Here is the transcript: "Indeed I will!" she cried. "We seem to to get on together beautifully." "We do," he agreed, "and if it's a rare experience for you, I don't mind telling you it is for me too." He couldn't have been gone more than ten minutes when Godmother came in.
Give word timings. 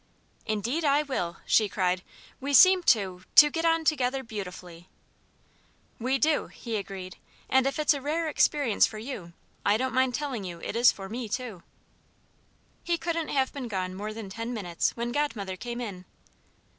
"Indeed 0.47 0.83
I 0.83 1.03
will!" 1.03 1.37
she 1.45 1.69
cried. 1.69 2.01
"We 2.39 2.55
seem 2.55 2.81
to 2.85 3.23
to 3.35 3.49
get 3.51 3.65
on 3.65 3.85
together 3.85 4.23
beautifully." 4.23 4.89
"We 5.99 6.17
do," 6.17 6.47
he 6.47 6.75
agreed, 6.77 7.17
"and 7.47 7.67
if 7.67 7.77
it's 7.77 7.93
a 7.93 8.01
rare 8.01 8.27
experience 8.27 8.87
for 8.87 8.97
you, 8.97 9.33
I 9.63 9.77
don't 9.77 9.93
mind 9.93 10.15
telling 10.15 10.43
you 10.43 10.59
it 10.59 10.75
is 10.75 10.91
for 10.91 11.07
me 11.07 11.29
too." 11.29 11.61
He 12.83 12.97
couldn't 12.97 13.27
have 13.29 13.53
been 13.53 13.67
gone 13.67 13.93
more 13.93 14.11
than 14.11 14.31
ten 14.31 14.55
minutes 14.55 14.89
when 14.97 15.11
Godmother 15.11 15.55
came 15.55 15.79
in. 15.79 16.05